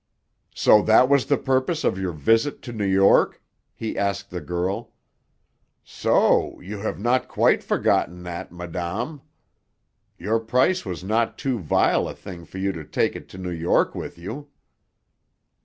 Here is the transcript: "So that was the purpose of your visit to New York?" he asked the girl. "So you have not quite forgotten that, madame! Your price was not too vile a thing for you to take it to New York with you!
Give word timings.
"So 0.55 0.81
that 0.81 1.09
was 1.09 1.27
the 1.27 1.37
purpose 1.37 1.83
of 1.83 1.99
your 1.99 2.11
visit 2.11 2.63
to 2.63 2.73
New 2.73 2.87
York?" 2.87 3.39
he 3.75 3.95
asked 3.95 4.31
the 4.31 4.41
girl. 4.41 4.93
"So 5.83 6.59
you 6.59 6.79
have 6.79 6.97
not 6.97 7.27
quite 7.27 7.61
forgotten 7.61 8.23
that, 8.23 8.51
madame! 8.51 9.21
Your 10.17 10.39
price 10.39 10.85
was 10.85 11.03
not 11.03 11.37
too 11.37 11.59
vile 11.59 12.07
a 12.09 12.15
thing 12.15 12.45
for 12.45 12.57
you 12.57 12.71
to 12.71 12.83
take 12.83 13.15
it 13.15 13.29
to 13.29 13.37
New 13.37 13.51
York 13.51 13.93
with 13.93 14.17
you! 14.17 14.49